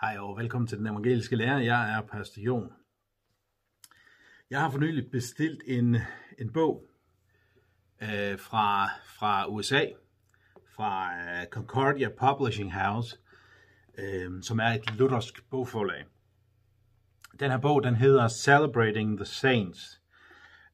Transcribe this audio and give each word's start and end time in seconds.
Hej 0.00 0.18
og 0.18 0.36
velkommen 0.36 0.66
til 0.66 0.78
den 0.78 0.86
evangeliske 0.86 1.36
lærer. 1.36 1.58
Jeg 1.58 1.96
er 1.96 2.00
Pastor 2.00 2.40
Jon. 2.40 2.72
Jeg 4.50 4.60
har 4.60 4.70
for 4.70 4.78
nylig 4.78 5.10
bestilt 5.10 5.62
en, 5.66 5.96
en 6.38 6.52
bog 6.52 6.84
øh, 8.02 8.38
fra, 8.38 8.86
fra 9.04 9.46
USA, 9.46 9.84
fra 10.76 11.14
øh, 11.14 11.46
Concordia 11.46 12.08
Publishing 12.08 12.74
House, 12.74 13.18
øh, 13.98 14.42
som 14.42 14.58
er 14.58 14.66
et 14.66 14.96
luthersk 14.98 15.50
bogforlag. 15.50 16.04
Den 17.40 17.50
her 17.50 17.58
bog, 17.58 17.82
den 17.82 17.96
hedder 17.96 18.28
Celebrating 18.28 19.18
the 19.18 19.26
Saints, 19.26 20.00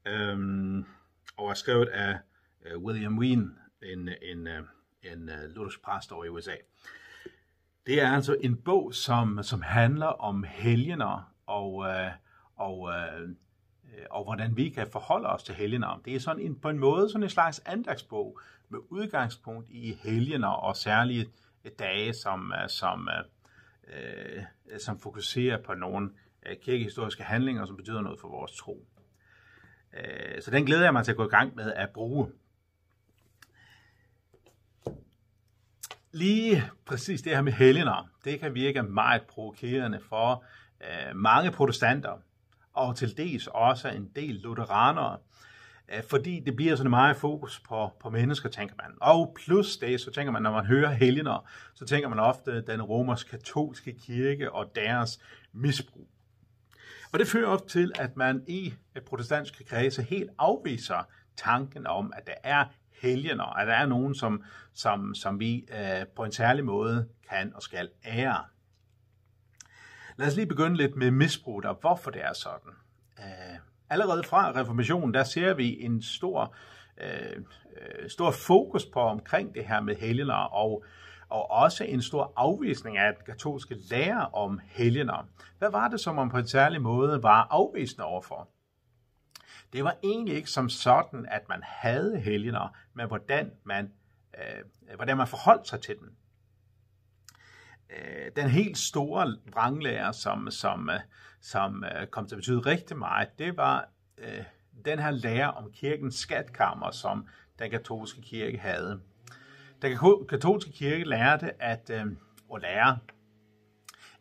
øh, 0.07 0.39
og 1.37 1.51
er 1.51 1.55
skrevet 1.55 1.87
af 1.87 2.19
øh, 2.67 2.79
William 2.79 3.19
Wien, 3.19 3.59
en, 3.83 4.09
en, 4.23 4.47
øh, 4.47 4.63
en, 5.03 5.29
en 5.29 5.51
luthersk 5.55 5.83
præst 5.83 6.13
over 6.13 6.25
i 6.25 6.29
USA. 6.29 6.55
Det 7.87 8.03
er 8.03 8.11
altså 8.11 8.37
en 8.41 8.57
bog, 8.57 8.95
som, 8.95 9.43
som 9.43 9.63
handler 9.63 10.07
om 10.07 10.45
helgener 10.49 11.33
og, 11.47 11.87
øh, 11.87 12.11
og, 12.57 12.91
øh, 12.91 13.29
og 14.11 14.25
hvordan 14.25 14.57
vi 14.57 14.69
kan 14.69 14.87
forholde 14.93 15.29
os 15.29 15.43
til 15.43 15.55
helgener. 15.55 16.01
Det 16.05 16.15
er 16.15 16.21
sådan 16.21 16.43
en, 16.43 16.61
på 16.61 16.69
en 16.69 16.79
måde 16.79 17.09
sådan 17.09 17.23
en 17.23 17.31
slags 17.31 17.63
andagsbog 17.67 18.41
med 18.69 18.79
udgangspunkt 18.91 19.71
i 19.71 19.99
helgener 20.03 20.49
og 20.49 20.77
særlige 20.77 21.27
dage, 21.79 22.13
som, 22.13 22.53
øh, 22.63 22.69
som, 22.69 23.09
øh, 23.89 24.43
som 24.79 24.99
fokuserer 24.99 25.63
på 25.63 25.75
nogle 25.75 26.11
øh, 26.47 26.57
kirkehistoriske 26.63 27.23
handlinger, 27.23 27.67
som 27.67 27.77
betyder 27.77 28.01
noget 28.01 28.21
for 28.21 28.29
vores 28.29 28.53
tro. 28.53 28.87
Øh, 29.93 30.43
så 30.43 30.51
den 30.51 30.67
glæder 30.67 30.83
jeg 30.85 30.93
mig 30.93 31.05
til 31.05 31.13
at 31.13 31.17
gå 31.17 31.25
i 31.25 31.31
gang 31.31 31.57
med 31.57 31.73
at 31.73 31.91
bruge. 31.91 32.31
Lige 36.15 36.71
præcis 36.87 37.23
det 37.23 37.33
her 37.33 37.43
med 37.43 37.53
helgener, 37.53 38.11
det 38.25 38.41
kan 38.41 38.55
virke 38.55 38.83
meget 38.83 39.23
provokerende 39.23 40.01
for 40.09 40.45
øh, 40.81 41.17
mange 41.17 41.51
protestanter, 41.51 42.23
og 42.73 42.97
til 42.97 43.17
dels 43.17 43.47
også 43.47 43.89
en 43.89 44.11
del 44.17 44.35
lutheranere, 44.35 45.19
øh, 45.89 46.03
fordi 46.11 46.41
det 46.41 46.57
bliver 46.57 46.77
sådan 46.77 46.91
meget 46.91 47.17
fokus 47.17 47.61
på, 47.61 47.91
på 48.01 48.11
mennesker, 48.11 48.49
tænker 48.49 48.75
man. 48.83 48.93
Og 49.01 49.37
plus 49.45 49.77
det, 49.77 50.01
så 50.01 50.11
tænker 50.11 50.33
man, 50.33 50.43
når 50.43 50.53
man 50.53 50.67
hører 50.67 50.91
helgener, 50.91 51.49
så 51.75 51.87
tænker 51.87 52.09
man 52.09 52.19
ofte 52.19 52.61
den 52.61 52.83
romersk-katolske 52.83 53.93
kirke 53.93 54.53
og 54.53 54.73
deres 54.75 55.21
misbrug. 55.53 56.09
Og 57.13 57.19
det 57.19 57.29
fører 57.29 57.49
op 57.49 57.69
til, 57.69 57.93
at 57.95 58.17
man 58.17 58.45
i 58.49 58.75
øh, 58.97 59.03
protestantiske 59.03 59.65
kredse 59.65 60.03
helt 60.03 60.31
afviser 60.39 61.09
tanken 61.37 61.87
om, 61.87 62.13
at 62.17 62.27
der 62.27 62.35
er 62.45 62.65
helgener, 63.05 63.45
at 63.45 63.67
der 63.67 63.75
er 63.75 63.87
nogen, 63.87 64.15
som, 64.15 64.43
som, 64.75 65.15
som 65.15 65.41
vi 65.41 65.65
øh, 65.73 66.07
på 66.17 66.25
en 66.25 66.33
særlig 66.33 66.65
måde 66.65 67.09
kan 67.31 67.53
og 67.55 67.63
skal 67.63 67.89
ære. 68.07 68.45
Lad 70.17 70.27
os 70.27 70.37
lige 70.37 70.47
begynde 70.47 70.77
lidt 70.77 70.97
med 70.97 71.11
misbruget 71.11 71.65
og 71.65 71.79
hvorfor 71.81 72.11
det 72.11 72.25
er 72.25 72.33
sådan. 72.33 72.73
Øh, 73.19 73.59
allerede 73.91 74.23
fra 74.23 74.53
reformationen, 74.61 75.15
der 75.15 75.25
ser 75.25 75.55
vi 75.55 75.81
en 75.81 76.03
stor, 76.03 76.55
øh, 77.01 77.37
øh, 77.77 78.11
stor 78.11 78.31
fokus 78.31 78.87
på 78.87 79.01
omkring 79.01 79.55
det 79.55 79.65
her 79.67 79.81
med 79.81 79.97
helgener, 79.97 80.35
og, 80.35 80.85
og 81.29 81.51
også 81.51 81.85
en 81.85 82.03
stor 82.03 82.33
afvisning 82.37 82.99
af 82.99 83.15
den 83.15 83.25
katolske 83.27 83.77
lære 83.91 84.29
om 84.33 84.61
helgener. 84.67 85.29
Hvad 85.59 85.71
var 85.71 85.89
det, 85.89 86.01
som 86.01 86.15
man 86.15 86.31
på 86.31 86.39
en 86.39 86.47
særlig 86.47 86.83
måde 86.83 87.23
var 87.23 87.47
afvisende 87.51 88.05
overfor? 88.05 88.49
Det 89.75 89.85
var 89.85 89.97
egentlig 90.03 90.37
ikke 90.37 90.51
som 90.51 90.69
sådan, 90.69 91.27
at 91.31 91.49
man 91.49 91.61
havde 91.63 92.21
helgener, 92.21 92.77
men 92.93 93.07
hvordan 93.07 93.53
man, 93.65 93.93
øh, 94.39 94.97
hvordan 94.97 95.17
man 95.17 95.27
forholdt 95.27 95.69
sig 95.69 95.81
til 95.81 95.95
dem. 95.99 96.17
Øh, 97.91 98.31
den 98.37 98.51
helt 98.51 98.79
store 98.79 99.37
vranglærer, 99.53 100.13
som, 100.13 100.51
som, 100.51 100.91
øh, 100.91 101.01
som 101.41 101.85
øh, 101.85 102.07
kom 102.07 102.27
til 102.27 102.35
at 102.35 102.39
betyde 102.39 102.61
rigtig 102.61 102.97
meget, 102.99 103.39
det 103.39 103.57
var 103.57 103.89
øh, 104.19 104.45
den 104.85 104.99
her 104.99 105.11
lære 105.11 105.51
om 105.53 105.73
kirkens 105.73 106.15
skatkammer, 106.15 106.91
som 106.91 107.27
den 107.59 107.71
katolske 107.71 108.23
kirke 108.23 108.59
havde. 108.59 109.01
Den 109.83 109.99
katolske 110.29 110.73
kirke 110.73 111.05
lærte 111.05 111.63
at, 111.63 111.91
øh, 111.91 112.07
og 112.49 112.61
lære, 112.61 112.99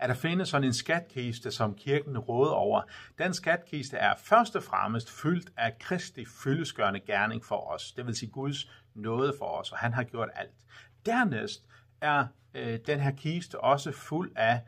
at 0.03 0.09
der 0.09 0.15
findes 0.15 0.49
sådan 0.49 0.67
en 0.67 0.73
skatkiste, 0.73 1.51
som 1.51 1.75
kirken 1.75 2.17
råder 2.17 2.51
over. 2.51 2.81
Den 3.17 3.33
skatkiste 3.33 3.97
er 3.97 4.13
først 4.17 4.55
og 4.55 4.63
fremmest 4.63 5.11
fyldt 5.11 5.51
af 5.57 5.79
Kristi 5.79 6.25
fyldeskørende 6.25 6.99
gerning 6.99 7.45
for 7.45 7.71
os, 7.73 7.91
det 7.91 8.05
vil 8.05 8.15
sige 8.15 8.31
Guds 8.31 8.71
nåde 8.93 9.33
for 9.39 9.45
os, 9.45 9.71
og 9.71 9.77
han 9.77 9.93
har 9.93 10.03
gjort 10.03 10.29
alt. 10.35 10.51
Dernæst 11.05 11.65
er 12.01 12.25
øh, 12.53 12.79
den 12.87 12.99
her 12.99 13.11
kiste 13.11 13.59
også 13.59 13.91
fuld 13.91 14.31
af 14.35 14.61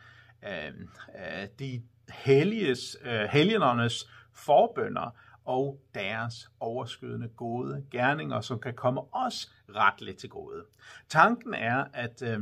øh, 0.43 0.73
øh, 1.15 1.47
de 1.59 1.81
helliges, 2.09 2.97
øh, 3.03 3.21
helgenernes 3.31 4.09
forbønder 4.33 5.15
og 5.45 5.79
deres 5.95 6.49
overskydende 6.59 7.27
gode 7.27 7.85
gerninger, 7.91 8.41
som 8.41 8.59
kan 8.59 8.73
komme 8.73 9.01
os 9.11 9.51
retligt 9.69 10.17
til 10.17 10.29
gode. 10.29 10.63
Tanken 11.09 11.53
er, 11.53 11.85
at, 11.93 12.21
øh, 12.21 12.39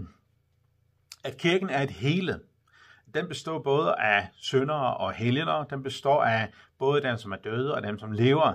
at 1.23 1.37
kirken 1.37 1.69
er 1.69 1.81
et 1.81 1.91
hele, 1.91 2.39
den 3.13 3.27
består 3.27 3.59
både 3.59 3.95
af 3.95 4.29
syndere 4.35 4.97
og 4.97 5.13
helgener. 5.13 5.63
Den 5.63 5.83
består 5.83 6.23
af 6.23 6.49
både 6.79 7.01
dem, 7.01 7.17
som 7.17 7.31
er 7.31 7.35
døde 7.35 7.75
og 7.75 7.83
dem, 7.83 7.99
som 7.99 8.11
lever. 8.11 8.53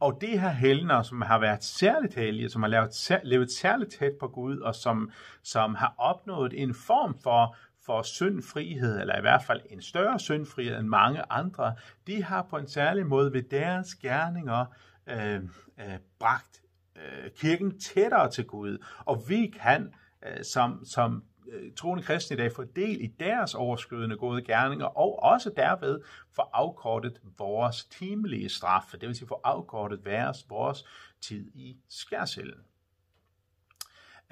Og 0.00 0.18
de 0.20 0.38
her 0.38 0.48
helgener, 0.48 1.02
som 1.02 1.22
har 1.22 1.38
været 1.38 1.64
særligt 1.64 2.14
hellige, 2.14 2.48
som 2.48 2.62
har 2.62 2.68
levet, 2.68 3.20
levet 3.24 3.52
særligt 3.52 3.92
tæt 3.98 4.12
på 4.20 4.28
Gud, 4.28 4.58
og 4.58 4.74
som, 4.74 5.10
som 5.42 5.74
har 5.74 5.94
opnået 5.98 6.62
en 6.62 6.74
form 6.74 7.18
for, 7.22 7.56
for 7.86 8.02
syndfrihed, 8.02 9.00
eller 9.00 9.18
i 9.18 9.20
hvert 9.20 9.42
fald 9.42 9.60
en 9.70 9.82
større 9.82 10.18
syndfrihed 10.18 10.78
end 10.78 10.88
mange 10.88 11.22
andre, 11.30 11.74
de 12.06 12.22
har 12.24 12.46
på 12.50 12.56
en 12.56 12.68
særlig 12.68 13.06
måde 13.06 13.32
ved 13.32 13.42
deres 13.42 13.94
gerninger 13.94 14.66
øh, 15.06 15.34
øh, 15.80 15.98
bragt 16.20 16.62
øh, 16.96 17.30
kirken 17.36 17.80
tættere 17.80 18.30
til 18.30 18.46
Gud. 18.46 18.84
Og 19.04 19.22
vi 19.28 19.54
kan 19.62 19.94
øh, 20.26 20.44
som, 20.44 20.84
som 20.84 21.24
Øh, 21.50 21.72
troende 21.76 22.04
kristne 22.04 22.34
i 22.34 22.36
dag 22.36 22.52
få 22.52 22.64
del 22.64 23.00
i 23.00 23.06
deres 23.06 23.54
overskydende 23.54 24.16
gode 24.16 24.42
gerninger, 24.42 24.86
og 24.86 25.22
også 25.22 25.50
derved 25.56 26.00
få 26.32 26.42
afkortet 26.42 27.20
vores 27.38 27.84
timelige 27.84 28.48
straffe, 28.48 28.98
det 28.98 29.08
vil 29.08 29.16
sige 29.16 29.28
få 29.28 29.40
afkortet 29.44 30.04
vores, 30.04 30.46
vores 30.50 30.84
tid 31.20 31.50
i 31.54 31.76
skærsilden. 31.88 32.60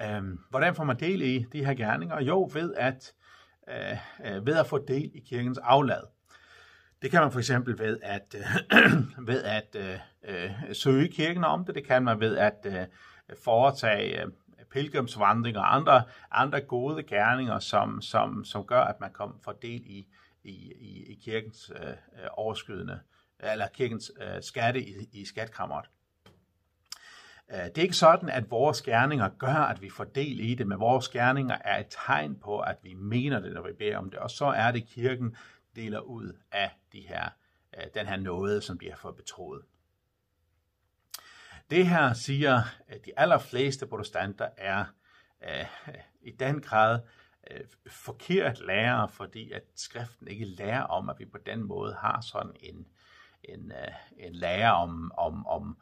Øhm, 0.01 0.39
hvordan 0.49 0.75
får 0.75 0.83
man 0.83 0.99
del 0.99 1.21
i 1.21 1.45
de 1.53 1.65
her 1.65 1.73
gerninger? 1.73 2.21
Jo, 2.21 2.49
ved 2.53 2.73
at, 2.73 3.13
øh, 3.69 3.97
øh, 4.25 4.45
ved 4.45 4.55
at 4.55 4.67
få 4.67 4.77
del 4.77 5.11
i 5.13 5.19
kirkens 5.19 5.57
aflad. 5.57 6.03
Det 7.01 7.11
kan 7.11 7.21
man 7.21 7.31
for 7.31 7.39
eksempel 7.39 7.79
ved 7.79 7.99
at, 8.01 8.35
øh, 8.37 8.47
ved 9.29 9.43
at 9.43 9.75
øh, 9.75 9.99
øh, 10.23 10.51
søge 10.73 11.07
kirken 11.07 11.43
om 11.43 11.65
det. 11.65 11.75
Det 11.75 11.87
kan 11.87 12.03
man 12.03 12.19
ved 12.19 12.37
at 12.37 12.65
øh, 12.65 12.85
foretage 13.43 14.21
øh, 14.21 14.31
pilgrimsvandringer 14.71 14.91
pilgrimsvandring 14.91 15.57
og 15.57 15.75
andre, 15.75 16.03
andre 16.31 16.61
gode 16.61 17.03
gerninger, 17.03 17.59
som, 17.59 18.01
som, 18.01 18.45
som 18.45 18.65
gør, 18.65 18.81
at 18.81 18.99
man 18.99 19.11
kommer 19.13 19.35
for 19.43 19.51
del 19.51 19.81
i, 19.85 20.07
i, 20.43 20.73
i, 20.79 21.11
i 21.11 21.19
kirkens 21.23 21.71
øh, 21.75 21.89
øh, 21.89 22.27
overskydende, 22.31 22.99
eller 23.39 23.67
kirkens 23.67 24.11
øh, 24.21 24.43
skatte 24.43 24.81
i, 24.81 25.09
i 25.13 25.25
skatkammeret. 25.25 25.85
Øh, 27.51 27.57
det 27.57 27.77
er 27.77 27.81
ikke 27.81 27.95
sådan, 27.95 28.29
at 28.29 28.51
vores 28.51 28.81
gerninger 28.81 29.29
gør, 29.29 29.47
at 29.47 29.81
vi 29.81 29.89
får 29.89 30.03
del 30.03 30.39
i 30.39 30.55
det, 30.55 30.67
men 30.67 30.79
vores 30.79 31.09
gerninger 31.09 31.57
er 31.61 31.79
et 31.79 31.87
tegn 32.05 32.35
på, 32.35 32.59
at 32.59 32.77
vi 32.83 32.93
mener 32.93 33.39
det, 33.39 33.53
når 33.53 33.61
vi 33.67 33.73
beder 33.73 33.97
om 33.97 34.09
det. 34.09 34.19
Og 34.19 34.31
så 34.31 34.45
er 34.45 34.71
det, 34.71 34.87
kirken 34.87 35.35
deler 35.75 35.99
ud 35.99 36.33
af 36.51 36.71
de 36.93 37.01
her, 37.07 37.29
øh, 37.77 37.83
den 37.93 38.07
her 38.07 38.17
nåde, 38.17 38.61
som 38.61 38.77
bliver 38.77 38.95
for 38.95 39.11
betroet. 39.11 39.61
Det 41.69 41.87
her 41.87 42.13
siger, 42.13 42.61
at 42.87 43.05
de 43.05 43.19
allerfleste 43.19 43.87
protestanter 43.87 44.47
er 44.57 44.85
øh, 45.43 45.65
i 46.21 46.31
den 46.31 46.61
grad 46.61 46.99
øh, 47.51 47.61
forkert 47.87 48.59
lærer, 48.59 49.07
fordi 49.07 49.51
at 49.51 49.63
skriften 49.75 50.27
ikke 50.27 50.45
lærer 50.45 50.81
om, 50.81 51.09
at 51.09 51.19
vi 51.19 51.25
på 51.25 51.37
den 51.45 51.63
måde 51.63 51.95
har 51.99 52.21
sådan 52.21 52.53
en, 52.59 52.87
en, 53.43 53.71
øh, 53.71 54.27
en 54.27 54.35
lære 54.35 54.73
om, 54.73 55.11
om, 55.17 55.47
om 55.47 55.77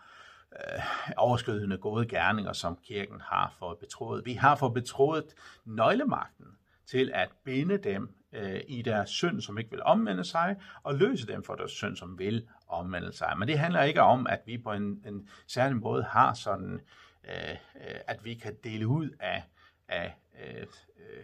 øh, 0.55 0.83
overskydende 1.17 1.77
gode 1.77 2.07
gerninger, 2.07 2.53
som 2.53 2.77
kirken 2.83 3.21
har 3.21 3.55
for 3.59 3.77
betroet. 3.79 4.25
Vi 4.25 4.33
har 4.33 4.55
for 4.55 4.69
betroet 4.69 5.33
nøglemagten 5.65 6.57
til 6.85 7.11
at 7.13 7.29
binde 7.43 7.77
dem 7.77 8.16
øh, 8.33 8.61
i 8.67 8.81
deres 8.81 9.09
synd, 9.09 9.41
som 9.41 9.57
ikke 9.57 9.71
vil 9.71 9.83
omvende 9.83 10.23
sig, 10.23 10.55
og 10.83 10.95
løse 10.95 11.27
dem 11.27 11.43
for 11.43 11.55
deres 11.55 11.71
synd, 11.71 11.95
som 11.95 12.19
vil 12.19 12.47
omvende 12.67 13.13
sig. 13.13 13.33
Men 13.37 13.47
det 13.47 13.59
handler 13.59 13.83
ikke 13.83 14.01
om, 14.01 14.27
at 14.27 14.39
vi 14.45 14.57
på 14.57 14.71
en, 14.71 15.03
en 15.05 15.29
særlig 15.47 15.77
måde 15.77 16.03
har 16.03 16.33
sådan, 16.33 16.81
øh, 17.23 17.51
øh 17.51 17.99
at 18.07 18.25
vi 18.25 18.33
kan 18.33 18.55
dele 18.63 18.87
ud 18.87 19.09
af, 19.19 19.43
af, 19.87 20.15
øh, 20.43 20.61
øh 20.97 21.23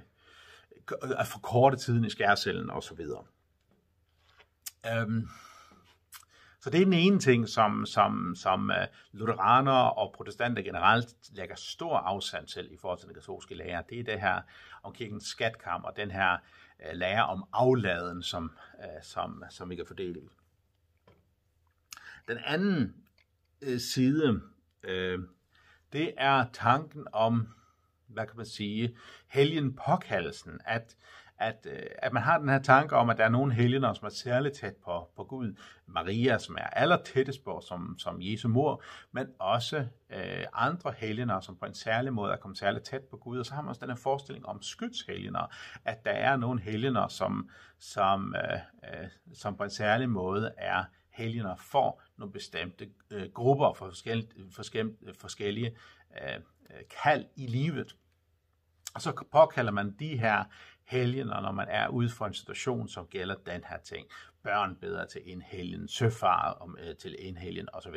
at 1.17 1.27
forkorte 1.27 1.77
tiden 1.77 2.05
i 2.05 2.09
skærcellen 2.09 2.69
osv. 2.69 2.99
Øhm, 4.85 5.27
så 6.63 6.69
det 6.69 6.81
er 6.81 6.85
den 6.85 6.93
ene 6.93 7.19
ting, 7.19 7.49
som, 7.49 7.85
som, 7.85 8.35
som 8.35 8.71
uh, 9.13 9.97
og 9.97 10.13
protestanter 10.13 10.63
generelt 10.63 11.15
lægger 11.31 11.55
stor 11.55 11.97
afstand 11.97 12.47
til 12.47 12.73
i 12.73 12.77
forhold 12.77 12.99
til 12.99 13.07
den 13.07 13.15
katolske 13.15 13.55
lære. 13.55 13.83
Det 13.89 13.99
er 13.99 14.03
det 14.03 14.21
her 14.21 14.41
om 14.83 14.93
kirkens 14.93 15.23
skatkammer, 15.23 15.89
den 15.89 16.11
her 16.11 16.37
øh, 16.85 16.95
lære 16.95 17.25
om 17.25 17.45
afladen, 17.53 18.23
som, 18.23 18.51
øh, 18.79 19.03
som, 19.03 19.43
som 19.49 19.69
vi 19.69 19.75
kan 19.75 19.85
fordele. 19.85 20.21
Den 22.27 22.37
anden 22.45 22.95
side, 23.77 24.41
øh, 24.83 25.19
det 25.93 26.13
er 26.17 26.45
tanken 26.53 27.07
om, 27.13 27.47
hvad 28.07 28.27
kan 28.27 28.37
man 28.37 28.45
sige, 28.45 28.97
helgen 29.27 29.75
påkaldelsen, 29.75 30.59
at, 30.65 30.95
at, 31.43 31.67
øh, 31.71 31.85
at 31.97 32.13
man 32.13 32.23
har 32.23 32.37
den 32.37 32.49
her 32.49 32.59
tanke 32.59 32.95
om, 32.95 33.09
at 33.09 33.17
der 33.17 33.25
er 33.25 33.29
nogle 33.29 33.53
helgener, 33.53 33.93
som 33.93 34.05
er 34.05 34.09
særligt 34.09 34.55
tæt 34.55 34.75
på, 34.75 35.09
på 35.15 35.23
Gud. 35.23 35.55
Maria, 35.87 36.37
som 36.37 36.55
er 36.55 36.67
aller 36.67 36.97
tættest 37.05 37.43
på, 37.43 37.61
som, 37.67 37.95
som 37.99 38.17
Jesu 38.19 38.47
mor, 38.47 38.83
men 39.11 39.27
også 39.39 39.87
øh, 40.09 40.45
andre 40.53 40.93
helgener, 40.97 41.39
som 41.39 41.55
på 41.55 41.65
en 41.65 41.73
særlig 41.73 42.13
måde 42.13 42.33
er 42.33 42.37
kommet 42.37 42.57
særligt 42.57 42.85
tæt 42.85 43.01
på 43.01 43.17
Gud. 43.17 43.39
Og 43.39 43.45
så 43.45 43.53
har 43.53 43.61
man 43.61 43.69
også 43.69 43.81
den 43.81 43.89
her 43.89 43.95
forestilling 43.95 44.45
om 44.45 44.61
skytshelgener, 44.61 45.55
at 45.85 46.05
der 46.05 46.11
er 46.11 46.35
nogle 46.35 46.61
helgener, 46.61 47.07
som, 47.07 47.49
som, 47.79 48.35
øh, 48.35 48.53
øh, 48.53 49.07
som 49.33 49.57
på 49.57 49.63
en 49.63 49.69
særlig 49.69 50.09
måde 50.09 50.51
er 50.57 50.83
helgener 51.09 51.55
for 51.55 52.01
nogle 52.17 52.33
bestemte 52.33 52.89
øh, 53.11 53.29
grupper 53.33 53.73
for 53.73 53.85
forskellige, 53.85 54.29
forskellige, 54.51 54.97
forskellige 55.19 55.75
øh, 56.21 56.39
kald 57.03 57.25
i 57.35 57.47
livet. 57.47 57.95
Og 58.95 59.01
så 59.01 59.23
påkalder 59.31 59.71
man 59.71 59.95
de 59.99 60.17
her 60.17 60.43
helgener, 60.85 61.41
når 61.41 61.51
man 61.51 61.67
er 61.69 61.87
ude 61.87 62.09
for 62.09 62.25
en 62.25 62.33
situation, 62.33 62.87
som 62.87 63.07
gælder 63.07 63.35
den 63.35 63.63
her 63.63 63.77
ting. 63.77 64.07
Børn 64.43 64.75
bedre 64.75 65.07
til 65.07 65.21
en 65.25 65.41
helgen, 65.41 65.87
søfar 65.87 66.51
om, 66.51 66.77
øh, 66.79 66.95
til 66.95 67.15
en 67.19 67.37
helgen 67.37 67.69
osv. 67.73 67.95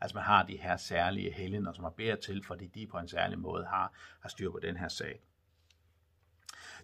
Altså 0.00 0.14
man 0.16 0.24
har 0.24 0.42
de 0.42 0.56
her 0.56 0.76
særlige 0.76 1.32
helgener, 1.32 1.72
som 1.72 1.82
man 1.82 1.92
beder 1.96 2.16
til, 2.16 2.44
fordi 2.44 2.66
de 2.66 2.86
på 2.86 2.98
en 2.98 3.08
særlig 3.08 3.38
måde 3.38 3.64
har, 3.64 3.92
har 4.20 4.28
styr 4.28 4.50
på 4.50 4.58
den 4.62 4.76
her 4.76 4.88
sag. 4.88 5.20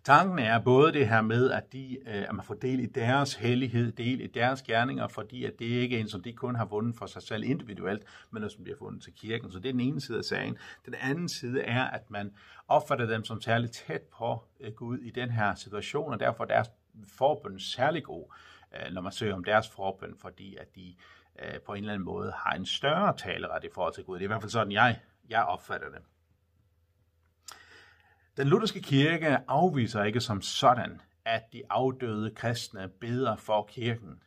Tanken 0.05 0.39
er 0.39 0.59
både 0.59 0.93
det 0.93 1.09
her 1.09 1.23
med, 1.23 1.51
at, 1.51 1.73
de, 1.73 1.99
øh, 2.06 2.25
at 2.29 2.35
man 2.35 2.45
får 2.45 2.55
del 2.55 2.81
i 2.81 2.87
deres 2.87 3.35
hellighed, 3.35 3.93
del 3.93 4.21
i 4.21 4.27
deres 4.27 4.62
gerninger, 4.62 5.09
fordi 5.09 5.45
at 5.45 5.53
det 5.59 5.65
ikke 5.65 5.97
er 5.97 6.01
en, 6.01 6.09
som 6.09 6.23
de 6.23 6.33
kun 6.33 6.55
har 6.55 6.65
vundet 6.65 6.97
for 6.97 7.06
sig 7.06 7.23
selv 7.23 7.45
individuelt, 7.45 8.03
men 8.31 8.41
noget, 8.41 8.53
som 8.53 8.62
bliver 8.65 8.79
fundet 8.79 9.03
til 9.03 9.12
kirken. 9.12 9.53
Så 9.53 9.59
det 9.59 9.69
er 9.69 9.73
den 9.73 9.81
ene 9.81 10.01
side 10.01 10.19
af 10.19 10.25
sagen. 10.25 10.59
Den 10.87 10.95
anden 10.95 11.29
side 11.29 11.62
er, 11.62 11.85
at 11.85 12.11
man 12.11 12.33
opfatter 12.69 13.06
dem 13.06 13.25
som 13.25 13.41
særligt 13.41 13.73
tæt 13.73 14.03
på 14.19 14.45
øh, 14.61 14.73
Gud 14.73 14.99
i 14.99 15.11
den 15.11 15.31
her 15.31 15.55
situation, 15.55 16.12
og 16.12 16.21
derfor 16.21 16.45
er 16.45 16.49
deres 16.49 16.71
forbøn 17.19 17.59
særlig 17.59 18.05
god, 18.05 18.35
øh, 18.75 18.93
når 18.93 19.01
man 19.01 19.12
søger 19.12 19.35
om 19.35 19.45
deres 19.45 19.69
forbøn, 19.69 20.15
fordi 20.21 20.56
at 20.56 20.75
de 20.75 20.95
på 21.67 21.73
en 21.73 21.79
eller 21.79 21.93
anden 21.93 22.05
måde 22.05 22.33
har 22.37 22.53
en 22.53 22.67
større 22.67 23.17
taleret 23.17 23.65
i 23.65 23.69
forhold 23.75 23.95
til 23.95 24.05
Gud. 24.05 24.15
Det 24.15 24.23
er 24.23 24.27
i 24.27 24.27
hvert 24.27 24.43
fald 24.43 24.51
sådan, 24.51 24.73
jeg, 24.73 24.99
jeg 25.29 25.45
opfatter 25.45 25.89
det. 25.89 25.99
Den 28.36 28.48
lutherske 28.48 28.81
kirke 28.81 29.38
afviser 29.48 30.02
ikke 30.02 30.20
som 30.20 30.42
sådan, 30.42 31.00
at 31.25 31.42
de 31.52 31.62
afdøde 31.70 32.31
kristne 32.31 32.88
beder 32.88 33.36
for 33.36 33.69
kirken. 33.70 34.22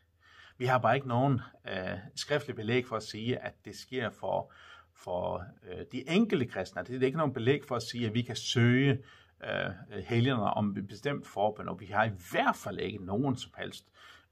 Vi 0.57 0.65
har 0.65 0.77
bare 0.77 0.95
ikke 0.95 1.07
nogen 1.07 1.42
øh, 1.68 1.98
skriftlig 2.15 2.56
belæg 2.56 2.88
for 2.88 2.95
at 2.95 3.04
sige, 3.04 3.38
at 3.38 3.54
det 3.65 3.75
sker 3.75 4.09
for, 4.09 4.51
for 4.94 5.45
øh, 5.71 5.86
de 5.92 6.09
enkelte 6.09 6.45
kristne. 6.45 6.83
Det 6.83 7.01
er 7.01 7.06
ikke 7.06 7.18
nogen 7.18 7.33
belæg 7.33 7.62
for 7.68 7.75
at 7.75 7.83
sige, 7.83 8.07
at 8.07 8.13
vi 8.13 8.21
kan 8.21 8.36
søge 8.36 9.04
øh, 9.44 10.00
helgener 10.06 10.48
om 10.48 10.77
et 10.77 10.88
bestemt 10.88 11.27
forbund, 11.27 11.69
og 11.69 11.80
vi 11.80 11.86
har 11.86 12.06
i 12.06 12.12
hvert 12.31 12.56
fald 12.56 12.80
ikke 12.80 13.06
nogen 13.06 13.36
som 13.36 13.51
helst 13.57 13.86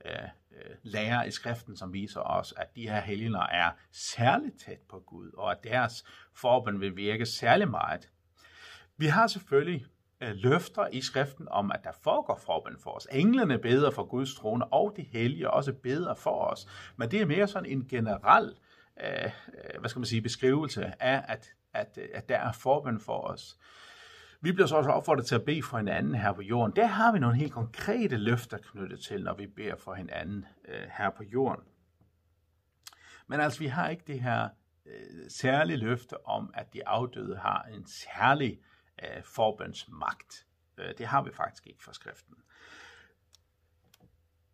øh, 0.05 0.11
øh 0.51 0.75
lærer 0.83 1.23
i 1.23 1.31
skriften, 1.31 1.77
som 1.77 1.93
viser 1.93 2.21
os, 2.21 2.53
at 2.57 2.75
de 2.75 2.89
her 2.89 3.01
helgener 3.01 3.47
er 3.47 3.71
særligt 3.91 4.59
tæt 4.59 4.79
på 4.89 4.99
Gud, 4.99 5.31
og 5.37 5.51
at 5.51 5.63
deres 5.63 6.05
forbund 6.33 6.77
vil 6.77 6.95
virke 6.95 7.25
særlig 7.25 7.69
meget 7.69 8.09
vi 8.97 9.05
har 9.05 9.27
selvfølgelig 9.27 9.85
øh, 10.21 10.35
løfter 10.35 10.87
i 10.87 11.01
skriften 11.01 11.47
om, 11.49 11.71
at 11.71 11.83
der 11.83 11.91
foregår 12.03 12.39
forbøn 12.45 12.77
for 12.79 12.91
os. 12.91 13.07
Englene 13.11 13.59
beder 13.59 13.91
for 13.91 14.03
Guds 14.03 14.35
trone, 14.35 14.65
og 14.65 14.93
de 14.97 15.01
hellige 15.01 15.51
også 15.51 15.73
beder 15.73 16.13
for 16.13 16.41
os. 16.41 16.67
Men 16.97 17.11
det 17.11 17.21
er 17.21 17.25
mere 17.25 17.47
sådan 17.47 17.71
en 17.71 17.87
generel 17.87 18.55
øh, 19.03 19.25
øh 19.25 19.79
hvad 19.79 19.89
skal 19.89 19.99
man 19.99 20.05
sige, 20.05 20.21
beskrivelse 20.21 21.03
af, 21.03 21.23
at, 21.27 21.53
at, 21.73 21.97
øh, 22.01 22.07
at 22.13 22.29
der 22.29 22.37
er 22.37 22.51
forbøn 22.51 22.99
for 22.99 23.21
os. 23.21 23.57
Vi 24.41 24.51
bliver 24.51 24.67
så 24.67 24.75
også 24.75 24.89
opfordret 24.89 25.25
til 25.25 25.35
at 25.35 25.45
bede 25.45 25.63
for 25.63 25.77
hinanden 25.77 26.15
her 26.15 26.33
på 26.33 26.41
jorden. 26.41 26.75
Der 26.75 26.85
har 26.85 27.11
vi 27.11 27.19
nogle 27.19 27.37
helt 27.37 27.53
konkrete 27.53 28.17
løfter 28.17 28.57
knyttet 28.57 28.99
til, 28.99 29.23
når 29.23 29.33
vi 29.33 29.47
beder 29.47 29.75
for 29.75 29.93
hinanden 29.93 30.45
øh, 30.67 30.87
her 30.97 31.09
på 31.09 31.23
jorden. 31.23 31.63
Men 33.27 33.39
altså, 33.39 33.59
vi 33.59 33.67
har 33.67 33.89
ikke 33.89 34.03
det 34.07 34.19
her 34.19 34.49
øh, 34.85 35.29
særlige 35.29 35.77
løfte 35.77 36.27
om, 36.27 36.51
at 36.53 36.73
de 36.73 36.87
afdøde 36.87 37.37
har 37.37 37.63
en 37.73 37.85
særlig 37.87 38.59
øh, 38.59 38.74
øh, 39.03 39.23
forbøns 39.23 39.87
magt. 39.89 40.45
Det 40.97 41.07
har 41.07 41.21
vi 41.21 41.31
faktisk 41.31 41.67
ikke 41.67 41.83
fra 41.83 41.93
skriften. 41.93 42.35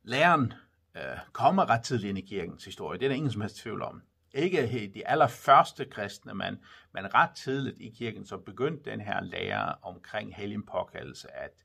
Læren 0.04 0.54
øh, 0.96 1.18
kommer 1.32 1.70
ret 1.70 1.84
tidligt 1.84 2.10
ind 2.10 2.18
i 2.18 2.22
kirkens 2.22 2.66
historie. 2.66 3.00
Det 3.00 3.06
er 3.06 3.10
der 3.10 3.16
ingen 3.16 3.32
som 3.32 3.42
helst 3.42 3.56
tvivl 3.56 3.82
om. 3.82 4.04
Ikke 4.34 4.92
de 4.96 5.08
allerførste 5.08 5.86
kristne, 5.86 6.34
men, 6.34 6.58
men 6.92 7.14
ret 7.14 7.36
tidligt 7.36 7.80
i 7.80 7.90
kirken, 7.90 8.26
så 8.26 8.38
begyndte 8.38 8.92
den 8.92 9.02
her 9.02 9.22
lære 9.22 9.76
omkring 9.82 10.36
helgen 10.36 10.66
påkaldelse 10.66 11.32
at, 11.32 11.64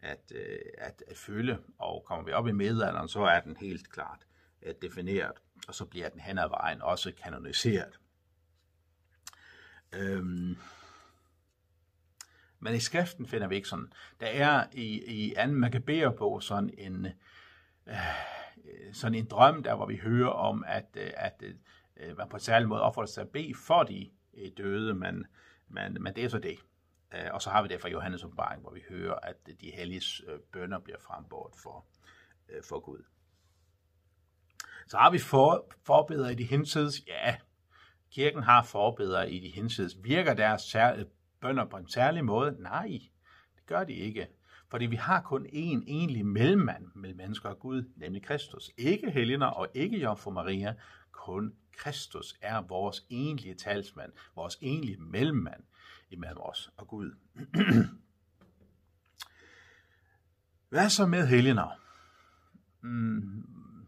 at, 0.00 0.32
øh, 0.34 0.58
at, 0.78 1.02
at 1.06 1.16
følge. 1.16 1.58
Og 1.78 2.04
kommer 2.06 2.24
vi 2.24 2.32
op 2.32 2.48
i 2.48 2.52
middelalderen, 2.52 3.08
så 3.08 3.22
er 3.22 3.40
den 3.40 3.56
helt 3.56 3.92
klart 3.92 4.26
øh, 4.62 4.74
defineret, 4.82 5.42
og 5.68 5.74
så 5.74 5.84
bliver 5.84 6.08
den 6.08 6.20
hen 6.20 6.38
ad 6.38 6.48
vejen 6.48 6.82
også 6.82 7.12
kanoniseret. 7.22 7.98
Øhm, 9.92 10.56
men 12.60 12.74
i 12.74 12.80
skriften 12.80 13.26
finder 13.26 13.48
vi 13.48 13.54
ikke 13.54 13.68
sådan. 13.68 13.92
Der 14.20 14.26
er 14.26 14.66
i, 14.72 15.04
i 15.06 15.34
anden 15.34 16.14
på 16.18 16.40
sådan 16.40 16.70
en, 16.78 17.06
øh, 17.86 17.94
sådan 18.92 19.14
en 19.14 19.26
drøm, 19.26 19.62
der 19.62 19.74
hvor 19.74 19.86
vi 19.86 19.96
hører 19.96 20.30
om, 20.30 20.64
at, 20.66 20.86
øh, 20.96 21.10
at 21.16 21.42
øh, 21.96 22.16
man 22.16 22.28
på 22.28 22.36
en 22.36 22.40
særlig 22.40 22.68
måde 22.68 22.82
opfordrer 22.82 23.06
sig 23.06 23.22
at 23.22 23.30
bede 23.30 23.54
for 23.66 23.82
de 23.82 24.10
øh, 24.34 24.50
døde, 24.56 24.94
men, 24.94 25.26
men, 25.68 25.96
men 26.00 26.14
det 26.14 26.24
er 26.24 26.28
så 26.28 26.38
det. 26.38 26.58
Øh, 27.14 27.30
og 27.32 27.42
så 27.42 27.50
har 27.50 27.62
vi 27.62 27.68
det 27.68 27.80
fra 27.80 27.88
Johannes 27.88 28.24
åbenbaring, 28.24 28.62
hvor 28.62 28.72
vi 28.72 28.82
hører, 28.88 29.14
at 29.22 29.36
de 29.60 29.70
hellige 29.70 30.02
øh, 30.28 30.38
bønder 30.52 30.78
bliver 30.78 30.98
frembort 30.98 31.52
for, 31.62 31.86
øh, 32.48 32.62
for 32.64 32.80
Gud. 32.80 33.04
Så 34.86 34.96
har 34.96 35.10
vi 35.10 35.18
for, 35.18 35.70
forbedere 35.86 36.32
i 36.32 36.34
de 36.34 36.44
hinsides? 36.44 37.06
Ja, 37.06 37.36
kirken 38.10 38.42
har 38.42 38.62
forbedere 38.62 39.30
i 39.30 39.38
de 39.38 39.48
hinsides. 39.48 40.04
Virker 40.04 40.34
deres 40.34 40.62
bønder 41.40 41.64
på 41.64 41.76
en 41.76 41.88
særlig 41.88 42.24
måde? 42.24 42.56
Nej, 42.58 43.00
det 43.56 43.66
gør 43.66 43.84
de 43.84 43.92
ikke. 43.92 44.26
Fordi 44.70 44.86
vi 44.86 44.96
har 44.96 45.20
kun 45.20 45.46
én 45.46 45.82
egentlig 45.86 46.26
mellemmand 46.26 46.86
mellem 46.94 47.16
mennesker 47.16 47.48
og 47.48 47.58
Gud, 47.58 47.92
nemlig 47.96 48.22
Kristus. 48.22 48.70
Ikke 48.76 49.10
helgener 49.10 49.46
og 49.46 49.68
ikke 49.74 49.98
Jomfru 49.98 50.30
Maria, 50.30 50.74
kun 51.12 51.54
Kristus 51.76 52.36
er 52.40 52.60
vores 52.60 53.06
egentlige 53.10 53.54
talsmand, 53.54 54.12
vores 54.34 54.58
egentlige 54.62 55.00
mellemmand 55.00 55.62
imellem 56.10 56.38
os 56.40 56.70
og 56.76 56.88
Gud. 56.88 57.10
Hvad 60.68 60.90
så 60.90 61.06
med 61.06 61.26
helgener? 61.26 61.80
Mm, 62.80 63.86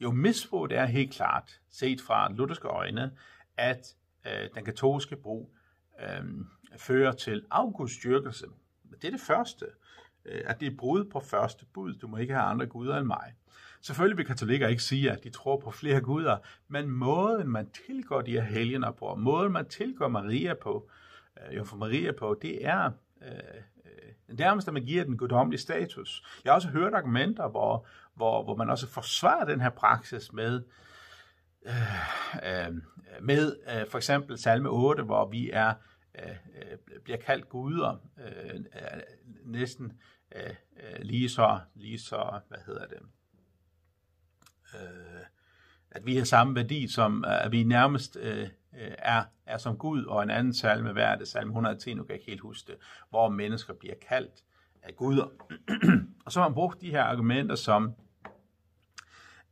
jo, 0.00 0.10
misbruget 0.10 0.72
er 0.72 0.84
helt 0.84 1.12
klart, 1.12 1.60
set 1.70 2.00
fra 2.00 2.32
lutherske 2.32 2.68
øjne, 2.68 3.16
at 3.56 3.96
øh, 4.26 4.48
den 4.54 4.64
katolske 4.64 5.16
brug 5.16 5.56
øh, 6.00 6.24
fører 6.76 7.12
til 7.12 7.44
afgudstyrkelse. 7.50 8.46
Det 9.02 9.04
er 9.04 9.10
det 9.10 9.20
første, 9.20 9.66
øh, 10.24 10.40
at 10.44 10.60
det 10.60 10.72
er 10.72 10.76
brud 10.76 11.04
på 11.04 11.20
første 11.20 11.64
bud. 11.74 11.94
Du 11.94 12.08
må 12.08 12.16
ikke 12.16 12.34
have 12.34 12.44
andre 12.44 12.66
guder 12.66 12.98
end 12.98 13.06
mig. 13.06 13.34
Selvfølgelig 13.80 14.18
vil 14.18 14.26
katolikker 14.26 14.68
ikke 14.68 14.82
sige, 14.82 15.10
at 15.12 15.24
de 15.24 15.30
tror 15.30 15.60
på 15.60 15.70
flere 15.70 16.00
guder, 16.00 16.36
men 16.68 16.90
måden, 16.90 17.48
man 17.48 17.70
tilgår 17.86 18.20
de 18.20 18.32
her 18.32 18.42
helgener 18.42 18.90
på, 18.90 19.14
måden, 19.14 19.52
man 19.52 19.68
tilgår 19.68 20.08
Maria 20.08 20.54
på, 20.54 20.90
øh, 21.36 21.56
jo 21.56 21.64
for 21.64 21.76
Maria 21.76 22.12
på, 22.12 22.38
det 22.42 22.66
er 22.66 22.90
øh, 23.22 23.32
øh, 23.84 24.36
nærmest, 24.38 24.68
at 24.68 24.74
man 24.74 24.84
giver 24.84 25.04
den 25.04 25.16
guddommelige 25.16 25.60
status. 25.60 26.22
Jeg 26.44 26.50
har 26.50 26.54
også 26.54 26.68
hørt 26.68 26.94
argumenter, 26.94 27.48
hvor, 27.48 27.86
hvor, 28.14 28.44
hvor 28.44 28.56
man 28.56 28.70
også 28.70 28.88
forsvarer 28.88 29.44
den 29.44 29.60
her 29.60 29.70
praksis 29.70 30.32
med, 30.32 30.62
øh, 31.66 31.72
øh, 32.44 32.74
med 33.20 33.56
øh, 33.76 33.90
for 33.90 33.98
eksempel 33.98 34.38
salme 34.38 34.68
8, 34.68 35.02
hvor 35.02 35.28
vi 35.28 35.50
er 35.52 35.74
Øh, 36.22 36.30
øh, 36.30 37.00
bliver 37.04 37.18
kaldt 37.18 37.48
guder, 37.48 37.96
øh, 38.18 38.60
næsten 39.44 39.92
øh, 40.36 40.54
øh, 40.76 41.00
lige 41.02 41.28
så, 41.28 41.60
lige 41.74 41.98
så, 41.98 42.40
hvad 42.48 42.58
hedder 42.66 42.86
det, 42.86 42.98
øh, 44.74 45.24
at 45.90 46.06
vi 46.06 46.16
har 46.16 46.24
samme 46.24 46.54
værdi, 46.54 46.88
som 46.88 47.24
at 47.26 47.52
vi 47.52 47.62
nærmest 47.64 48.16
øh, 48.16 48.42
øh 48.42 48.94
er, 48.98 49.24
er 49.46 49.58
som 49.58 49.78
Gud, 49.78 50.04
og 50.04 50.22
en 50.22 50.30
anden 50.30 50.54
salme, 50.54 50.92
hvad 50.92 51.04
er 51.04 51.16
det, 51.16 51.28
salme 51.28 51.50
110, 51.50 51.94
nu 51.94 52.02
kan 52.02 52.10
jeg 52.10 52.20
ikke 52.20 52.30
helt 52.30 52.40
huske 52.40 52.72
det, 52.72 52.80
hvor 53.10 53.28
mennesker 53.28 53.74
bliver 53.74 53.94
kaldt 54.08 54.44
af 54.82 54.96
guder. 54.96 55.26
og 56.24 56.32
så 56.32 56.40
har 56.40 56.48
man 56.48 56.54
brugt 56.54 56.80
de 56.80 56.90
her 56.90 57.02
argumenter 57.02 57.54
som, 57.54 57.94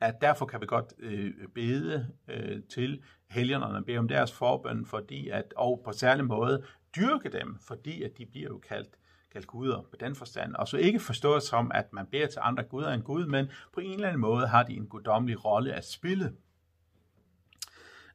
at 0.01 0.21
derfor 0.21 0.47
kan 0.47 0.61
vi 0.61 0.67
godt 0.67 0.93
øh, 0.99 1.49
bede 1.55 2.13
øh, 2.29 2.63
til 2.63 3.03
helgenerne, 3.29 3.85
bede 3.85 3.99
om 3.99 4.09
deres 4.09 4.33
forbøn, 4.33 4.87
fordi 4.87 5.29
at, 5.29 5.55
og 5.57 5.83
på 5.85 5.93
særlig 5.93 6.25
måde 6.25 6.65
dyrke 6.97 7.29
dem, 7.29 7.59
fordi 7.59 8.03
at 8.03 8.19
de 8.19 8.27
bliver 8.27 8.49
jo 8.49 8.59
kaldt, 8.59 8.99
kaldt 9.33 9.47
guder 9.47 9.83
på 9.83 9.97
den 10.01 10.15
forstand. 10.15 10.55
Og 10.55 10.69
så 10.69 10.77
ikke 10.77 11.01
forstået 11.01 11.43
som, 11.43 11.71
at 11.75 11.93
man 11.93 12.07
beder 12.07 12.27
til 12.27 12.39
andre 12.43 12.63
guder 12.63 12.93
end 12.93 13.03
Gud, 13.03 13.27
men 13.27 13.51
på 13.73 13.81
en 13.81 13.95
eller 13.95 14.09
anden 14.09 14.21
måde 14.21 14.47
har 14.47 14.63
de 14.63 14.77
en 14.77 14.87
guddommelig 14.87 15.45
rolle 15.45 15.73
at 15.73 15.85
spille. 15.85 16.37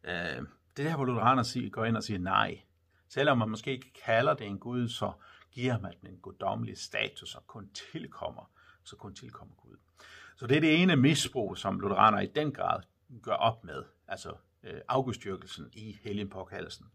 Øh, 0.03 0.45
det 0.77 0.85
er 0.85 0.89
der, 0.89 0.95
hvor 0.95 1.05
Lutheraner 1.05 1.69
går 1.69 1.85
ind 1.85 1.97
og 1.97 2.03
siger 2.03 2.19
nej. 2.19 2.61
Selvom 3.09 3.38
man 3.38 3.50
måske 3.50 3.71
ikke 3.71 3.93
kalder 4.05 4.33
det 4.33 4.47
en 4.47 4.59
Gud, 4.59 4.88
så 4.88 5.11
giver 5.51 5.79
man 5.79 5.93
den 6.01 6.09
en 6.09 6.17
guddommelig 6.17 6.77
status 6.77 7.35
og 7.35 7.47
kun 7.47 7.69
tilkommer, 7.91 8.51
så 8.83 8.95
kun 8.95 9.15
tilkommer 9.15 9.55
Gud. 9.55 9.77
Så 10.41 10.48
det 10.48 10.57
er 10.57 10.62
det 10.62 10.81
ene 10.81 10.95
misbrug, 10.95 11.57
som 11.57 11.79
lutheraner 11.79 12.19
i 12.19 12.25
den 12.25 12.51
grad 12.51 12.81
gør 13.24 13.33
op 13.33 13.63
med, 13.63 13.83
altså 14.07 14.33
øh, 14.63 14.81
afgudstyrkelsen 14.88 15.69
i 15.74 16.00
helgenpåkaldelsen. 16.03 16.86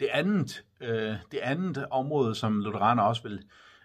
Det 0.00 0.06
andet, 0.06 0.64
øh, 0.80 1.16
det 1.32 1.38
andet 1.38 1.86
område, 1.90 2.34
som 2.34 2.60
lutheraner 2.60 3.02
også 3.02 3.22
vil 3.22 3.42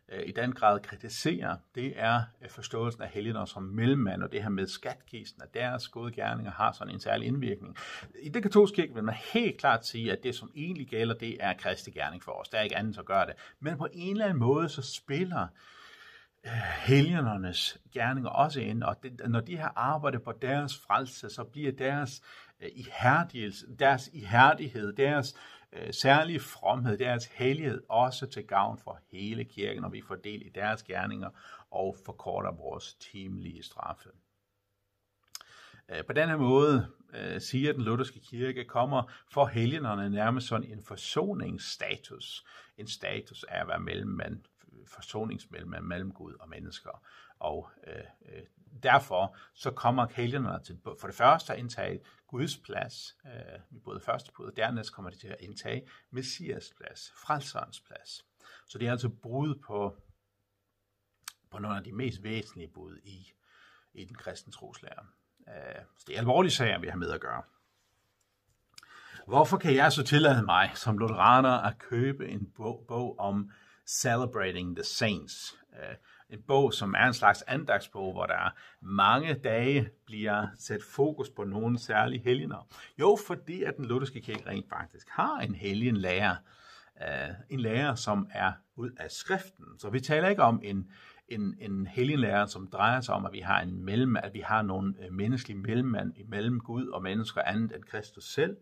øh, 0.09 0.23
i 0.27 0.31
den 0.31 0.51
grad 0.51 0.79
kritisere, 0.79 1.57
det 1.75 1.93
er 1.95 2.21
øh, 2.41 2.49
forståelsen 2.49 3.01
af 3.01 3.09
helgener 3.09 3.45
som 3.45 3.63
mellemmand, 3.63 4.23
og 4.23 4.31
det 4.31 4.43
her 4.43 4.49
med 4.49 4.67
skatkisten, 4.67 5.41
at 5.41 5.53
deres 5.53 5.87
gode 5.87 6.11
gerninger 6.11 6.51
har 6.51 6.71
sådan 6.71 6.93
en 6.93 6.99
særlig 6.99 7.27
indvirkning. 7.27 7.77
I 8.21 8.29
det 8.29 8.43
katolske 8.43 8.75
kirke 8.75 8.93
vil 8.93 9.03
man 9.03 9.15
helt 9.33 9.57
klart 9.57 9.85
sige, 9.85 10.11
at 10.11 10.23
det, 10.23 10.35
som 10.35 10.51
egentlig 10.55 10.87
gælder, 10.87 11.15
det 11.15 11.37
er 11.39 11.53
kristi 11.53 11.91
gerning 11.91 12.23
for 12.23 12.31
os. 12.31 12.49
Der 12.49 12.57
er 12.57 12.63
ikke 12.63 12.77
andet 12.77 12.97
at 12.97 13.05
gøre 13.05 13.25
det. 13.25 13.33
Men 13.59 13.77
på 13.77 13.87
en 13.93 14.11
eller 14.11 14.25
anden 14.25 14.39
måde, 14.39 14.69
så 14.69 14.81
spiller 14.81 15.41
øh, 15.41 15.49
helgenernes 16.85 17.77
gerninger 17.93 18.29
også 18.29 18.61
ind, 18.61 18.83
og 18.83 19.03
det, 19.03 19.21
når 19.27 19.41
de 19.41 19.57
har 19.57 19.73
arbejdet 19.75 20.23
på 20.23 20.31
deres 20.31 20.77
frelse, 20.77 21.29
så 21.29 21.43
bliver 21.43 21.71
deres 21.71 22.21
øh, 22.59 22.69
ihærdighed, 22.75 23.77
deres 23.77 24.09
ihærdighed, 24.13 24.93
deres 24.93 25.35
øh, 25.73 25.93
særlige 25.93 26.39
fromhed, 26.39 26.97
deres 26.97 27.25
hellighed 27.25 27.81
også 27.89 28.25
til 28.25 28.47
gavn 28.47 28.77
for 28.77 28.99
hele 29.11 29.43
kirken, 29.43 29.81
når 29.81 29.89
vi 29.89 30.01
får 30.07 30.15
del 30.15 30.45
i 30.45 30.49
deres 30.49 30.83
gerninger 30.83 31.29
og 31.71 31.95
forkorter 32.05 32.51
vores 32.51 32.93
timelige 32.93 33.63
straffe. 33.63 34.09
Øh, 35.89 36.05
på 36.05 36.13
den 36.13 36.29
her 36.29 36.37
måde 36.37 36.87
øh, 37.13 37.41
siger 37.41 37.73
den 37.73 37.81
lutherske 37.81 38.19
kirke, 38.19 38.65
kommer 38.65 39.11
for 39.31 39.45
helgenerne 39.45 40.09
nærmest 40.09 40.47
sådan 40.47 40.71
en 40.71 40.83
forsoningsstatus. 40.83 42.45
En 42.77 42.87
status 42.87 43.43
af 43.43 43.61
at 43.61 43.67
være 43.67 43.79
mellemmand, 43.79 44.43
forsoningsmellem 44.87 45.83
mellem 45.83 46.11
Gud 46.11 46.33
og 46.33 46.49
mennesker. 46.49 47.03
Og 47.39 47.69
øh, 47.87 48.03
øh, 48.25 48.43
derfor 48.83 49.37
så 49.53 49.71
kommer 49.71 50.07
helgenerne 50.11 50.63
til 50.63 50.79
for 50.99 51.07
det 51.07 51.15
første 51.15 51.53
at 51.53 51.59
indtage 51.59 51.99
Guds 52.27 52.57
plads, 52.57 53.17
øh, 53.25 53.81
både 53.83 53.99
første 53.99 54.31
bud, 54.31 54.45
og 54.45 54.57
dernæst 54.57 54.93
kommer 54.93 55.11
de 55.11 55.17
til 55.17 55.27
at 55.27 55.37
indtage 55.39 55.87
Messias 56.11 56.73
plads, 56.77 57.11
frelserens 57.11 57.81
plads. 57.81 58.25
Så 58.67 58.77
det 58.77 58.87
er 58.87 58.91
altså 58.91 59.09
brud 59.09 59.55
på, 59.55 59.95
på 61.51 61.59
nogle 61.59 61.77
af 61.77 61.83
de 61.83 61.91
mest 61.91 62.23
væsentlige 62.23 62.67
bud 62.73 62.97
i, 63.03 63.31
i 63.93 64.05
den 64.05 64.15
kristne 64.15 64.53
troslære. 64.53 65.05
Øh, 65.47 65.85
så 65.97 66.03
det 66.07 66.15
er 66.15 66.19
alvorlige 66.19 66.51
sager, 66.51 66.79
vi 66.79 66.87
har 66.87 66.97
med 66.97 67.11
at 67.11 67.21
gøre. 67.21 67.43
Hvorfor 69.27 69.57
kan 69.57 69.75
jeg 69.75 69.91
så 69.91 70.03
tillade 70.03 70.43
mig 70.43 70.71
som 70.73 70.97
lutheraner 70.97 71.49
at 71.49 71.77
købe 71.77 72.27
en 72.27 72.51
bog, 72.55 72.85
bog 72.87 73.19
om 73.19 73.51
Celebrating 73.87 74.75
the 74.75 74.83
Saints? 74.83 75.57
Øh, 75.73 75.95
en 76.29 76.41
bog, 76.47 76.73
som 76.73 76.93
er 76.97 77.07
en 77.07 77.13
slags 77.13 77.41
andagsbog, 77.41 78.11
hvor 78.13 78.25
der 78.25 78.55
mange 78.81 79.33
dage 79.33 79.89
bliver 80.05 80.47
sat 80.59 80.83
fokus 80.83 81.29
på 81.29 81.43
nogle 81.43 81.79
særlige 81.79 82.23
helgener. 82.23 82.67
Jo, 82.99 83.17
fordi 83.27 83.63
at 83.63 83.77
den 83.77 83.85
lutherske 83.85 84.21
kirke 84.21 84.49
rent 84.49 84.69
faktisk 84.69 85.09
har 85.09 85.39
en 85.39 85.55
helgen 85.55 85.97
lærer. 85.97 86.35
Uh, 86.95 87.29
øh, 87.29 87.35
en 87.49 87.59
lærer, 87.59 87.95
som 87.95 88.27
er 88.31 88.51
ud 88.75 88.91
af 88.97 89.11
skriften. 89.11 89.65
Så 89.79 89.89
vi 89.89 89.99
taler 89.99 90.29
ikke 90.29 90.43
om 90.43 90.61
en, 90.63 90.91
en, 91.27 91.55
en 91.59 91.87
helgenlærer, 91.87 92.45
som 92.45 92.67
drejer 92.67 93.01
sig 93.01 93.15
om, 93.15 93.25
at 93.25 93.33
vi 93.33 93.39
har 93.39 93.61
en 93.61 93.85
mellem, 93.85 94.17
at 94.17 94.33
vi 94.33 94.39
har 94.39 94.61
nogle 94.61 94.93
øh, 95.05 95.13
menneskelige 95.13 95.57
mellemmand 95.57 96.13
imellem 96.17 96.59
Gud 96.59 96.87
og 96.87 97.03
mennesker 97.03 97.41
andet 97.41 97.75
end 97.75 97.83
Kristus 97.83 98.33
selv. 98.33 98.57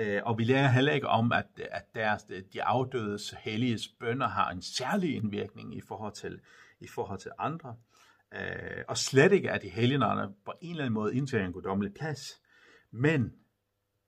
Uh, 0.00 0.22
og 0.22 0.38
vi 0.38 0.44
lærer 0.44 0.68
heller 0.68 0.92
ikke 0.92 1.08
om, 1.08 1.32
at, 1.32 1.46
at 1.70 1.94
deres, 1.94 2.22
de 2.52 2.62
afdødes 2.62 3.34
helliges 3.38 3.88
bønder 3.88 4.28
har 4.28 4.50
en 4.50 4.62
særlig 4.62 5.16
indvirkning 5.16 5.76
i 5.76 5.80
forhold 5.80 6.12
til 6.12 6.40
i 6.80 6.88
forhold 6.88 7.18
til 7.18 7.30
andre. 7.38 7.76
Øh, 8.34 8.84
og 8.88 8.98
slet 8.98 9.32
ikke, 9.32 9.50
at 9.50 9.62
de 9.62 9.68
helgenerne 9.68 10.34
på 10.44 10.52
en 10.60 10.70
eller 10.70 10.84
anden 10.84 10.94
måde 10.94 11.14
indtager 11.14 11.46
en 11.46 11.52
guddommelig 11.52 11.94
plads. 11.94 12.40
Men 12.90 13.32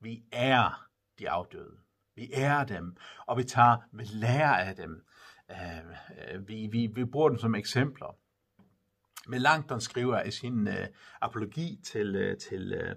vi 0.00 0.22
er 0.32 0.88
de 1.18 1.30
afdøde. 1.30 1.76
Vi 2.14 2.30
er 2.32 2.64
dem, 2.64 2.96
og 3.26 3.38
vi 3.38 3.44
tager 3.44 3.76
med 3.92 4.04
lære 4.04 4.62
af 4.62 4.76
dem. 4.76 5.04
Øh, 5.50 6.48
vi, 6.48 6.68
vi, 6.72 6.86
vi 6.86 7.04
bruger 7.04 7.28
dem 7.28 7.38
som 7.38 7.54
eksempler. 7.54 8.16
Melanchthon 9.28 9.80
skriver 9.80 10.22
i 10.22 10.30
sin 10.30 10.68
øh, 10.68 10.86
apologi 11.20 11.80
til, 11.84 12.16
øh, 12.16 12.36
til, 12.36 12.72
øh, 12.72 12.96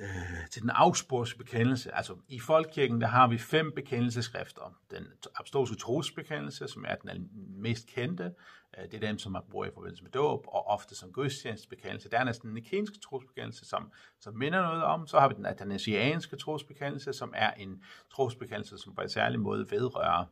øh, 0.00 0.48
til 0.50 0.62
den 0.62 0.70
Augsburgske 0.74 1.38
bekendelse. 1.38 1.94
Altså 1.94 2.16
i 2.28 2.40
folkekirken, 2.40 3.00
der 3.00 3.06
har 3.06 3.28
vi 3.28 3.38
fem 3.38 3.72
bekendelseskrifter. 3.76 4.74
Den 4.90 5.06
apostolske 5.36 5.76
trosbekendelse, 5.76 6.68
som 6.68 6.84
er 6.88 6.94
den 6.94 7.28
mest 7.34 7.86
kendte. 7.86 8.34
Øh, 8.78 8.84
det 8.84 8.94
er 8.94 9.06
den, 9.06 9.18
som 9.18 9.32
man 9.32 9.42
bruger 9.50 9.66
i 9.66 9.70
forbindelse 9.74 10.02
med 10.02 10.10
dåb, 10.10 10.44
og 10.48 10.66
ofte 10.66 10.94
som 10.94 11.12
gudstjenestebekendelse. 11.12 12.10
Der 12.10 12.18
er 12.18 12.24
næsten 12.24 12.48
den 12.48 12.54
nikenske 12.54 12.98
trosbekendelse, 12.98 13.64
som, 13.64 13.92
som 14.20 14.34
minder 14.34 14.62
noget 14.62 14.82
om. 14.84 15.06
Så 15.06 15.20
har 15.20 15.28
vi 15.28 15.34
den 15.34 15.46
athanasianske 15.46 16.36
trosbekendelse, 16.36 17.12
som 17.12 17.32
er 17.36 17.50
en 17.50 17.84
trosbekendelse, 18.14 18.78
som 18.78 18.94
på 18.94 19.00
en 19.00 19.08
særlig 19.08 19.40
måde 19.40 19.70
vedrører 19.70 20.24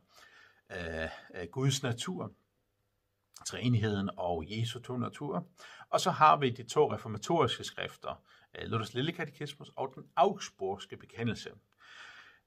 øh, 0.71 1.03
øh 1.35 1.47
Guds 1.51 1.83
natur 1.83 2.31
træenigheden 3.45 4.09
og 4.17 4.45
Jesu 4.47 4.79
to 4.79 4.97
natur. 4.97 5.45
Og 5.89 5.99
så 5.99 6.11
har 6.11 6.37
vi 6.37 6.49
de 6.49 6.63
to 6.63 6.93
reformatoriske 6.93 7.63
skrifter, 7.63 8.21
Øh, 8.57 8.67
Luthers 8.67 8.93
Lille 8.93 9.11
Katekismus 9.11 9.71
og 9.75 9.91
den 9.95 10.03
Augsburgske 10.15 10.97
bekendelse. 10.97 11.49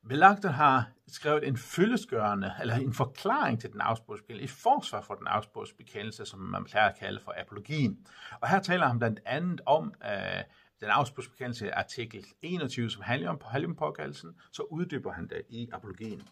Melanchthon 0.05 0.53
har 0.53 0.91
skrevet 1.09 1.49
en 1.49 1.57
fyldesgørende, 1.57 2.55
eller 2.61 2.75
en 2.75 2.93
forklaring 2.93 3.61
til 3.61 3.73
den 3.73 3.81
Augsburgske 3.81 4.27
bekendelse, 4.27 4.45
et 4.45 4.63
forsvar 4.63 5.01
for 5.01 5.15
den 5.15 5.27
Augsburgske 5.27 5.77
bekendelse, 5.77 6.25
som 6.25 6.41
man 6.41 6.65
plejer 6.65 6.89
at 6.89 6.99
kalde 6.99 7.21
for 7.21 7.35
apologien. 7.41 8.07
Og 8.41 8.49
her 8.49 8.61
taler 8.61 8.87
han 8.87 8.99
blandt 8.99 9.21
andet 9.27 9.61
om 9.67 9.95
øh, 10.05 10.43
den 10.81 10.89
Augsburgske 10.91 11.31
bekendelse 11.31 11.75
artikel 11.75 12.25
21, 12.43 12.91
som 12.91 13.03
handler 13.03 13.31
om 13.31 13.41
helgenpåkaldelsen, 13.53 14.31
så 14.53 14.63
uddyber 14.63 15.13
han 15.13 15.29
det 15.29 15.43
i 15.49 15.69
apologien. 15.73 16.23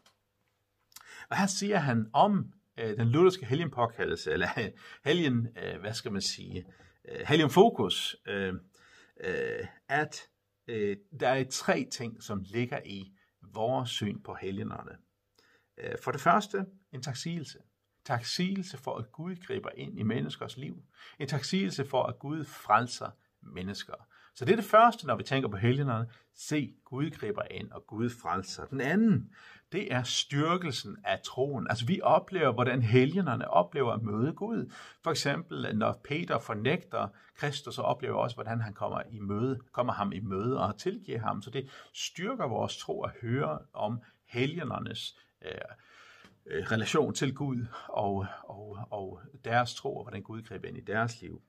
Og 1.31 1.37
her 1.37 1.47
siger 1.47 1.79
han 1.79 2.11
om 2.13 2.53
øh, 2.79 2.97
den 2.97 3.09
lutherske 3.09 3.47
helgenpåkaldelse, 3.47 4.33
eller 4.33 4.49
helgen, 5.09 5.49
øh, 5.63 5.81
hvad 5.81 5.93
skal 5.93 6.13
man 6.13 6.23
sige, 6.23 6.65
øh, 7.09 7.27
helgenfokus, 7.27 8.17
øh, 8.27 8.55
øh, 9.25 9.67
at 9.89 10.29
øh, 10.69 10.97
der 11.21 11.29
er 11.29 11.45
tre 11.51 11.89
ting, 11.93 12.23
som 12.23 12.43
ligger 12.45 12.81
i 12.85 13.13
vores 13.43 13.91
syn 13.91 14.23
på 14.23 14.35
helgenerne. 14.35 14.99
Øh, 15.79 15.99
for 16.03 16.11
det 16.13 16.21
første, 16.21 16.67
en 16.93 17.03
taksigelse. 17.03 17.59
Taksigelse 18.05 18.79
for, 18.79 18.97
at 18.97 19.13
Gud 19.13 19.37
griber 19.37 19.71
ind 19.77 19.99
i 19.99 20.03
menneskers 20.03 20.57
liv. 20.57 20.83
En 21.19 21.29
taksigelse 21.29 21.85
for, 21.85 22.03
at 22.03 22.19
Gud 22.19 22.45
frelser 22.45 23.11
mennesker. 23.43 24.09
Så 24.35 24.45
det 24.45 24.53
er 24.53 24.57
det 24.57 24.65
første, 24.65 25.07
når 25.07 25.17
vi 25.17 25.23
tænker 25.23 25.49
på 25.49 25.57
helgenerne. 25.57 26.07
Se, 26.35 26.75
Gud 26.85 27.11
griber 27.11 27.43
ind, 27.51 27.71
og 27.71 27.87
Gud 27.87 28.11
frelser. 28.11 28.65
Den 28.65 28.81
anden, 28.81 29.35
det 29.73 29.93
er 29.93 30.03
styrkelsen 30.03 30.97
af 31.05 31.21
troen. 31.21 31.67
Altså 31.71 31.87
vi 31.87 32.01
oplever, 32.03 32.53
hvordan 32.53 32.83
helgenerne 32.83 33.51
oplever 33.51 33.93
at 33.93 34.03
møde 34.03 34.33
Gud. 34.33 34.73
For 35.03 35.11
eksempel, 35.11 35.77
når 35.77 36.01
Peter 36.05 36.39
fornægter 36.39 37.09
Kristus, 37.37 37.75
så 37.75 37.83
oplever 37.83 38.17
også, 38.17 38.37
hvordan 38.37 38.61
han 38.61 38.75
kommer, 38.75 39.03
i 39.11 39.19
møde, 39.19 39.61
kommer 39.73 39.93
ham 39.93 40.13
i 40.13 40.21
møde 40.21 40.61
og 40.61 40.79
tilgiver 40.79 41.19
ham. 41.19 41.43
Så 41.43 41.51
det 41.51 41.71
styrker 41.93 42.49
vores 42.49 42.77
tro 42.77 43.03
at 43.03 43.11
høre 43.23 43.59
om 43.73 44.01
helgenernes 44.27 45.19
øh, 45.43 45.51
øh 46.47 46.65
relation 46.65 47.15
til 47.15 47.35
Gud 47.35 47.67
og, 47.89 48.27
og, 48.43 48.79
og 48.91 49.21
deres 49.45 49.75
tro, 49.75 49.97
og 49.97 50.05
hvordan 50.05 50.23
Gud 50.23 50.43
griber 50.43 50.69
ind 50.69 50.77
i 50.77 50.85
deres 50.85 51.21
liv. 51.21 51.43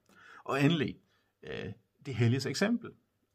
Og 0.44 0.64
endelig, 0.64 0.96
øh, 1.44 1.74
det 2.06 2.16
helliges 2.16 2.46
eksempel. 2.46 2.90